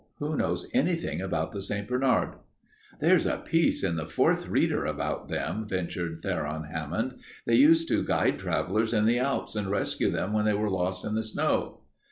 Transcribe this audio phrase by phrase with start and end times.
[0.17, 1.87] Who knows anything about the St.
[1.87, 2.29] Bernard?"
[3.01, 7.19] "There's a piece in the Fourth Reader about them," ventured Theron Hammond.
[7.45, 11.05] "They used to guide travelers in the Alps and rescue them when they were lost
[11.05, 11.81] in the snow."